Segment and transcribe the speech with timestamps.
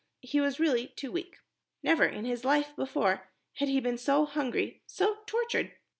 [0.21, 1.35] He was really too weak.
[1.83, 5.73] Never in his life before had he been so hungry, so tortured.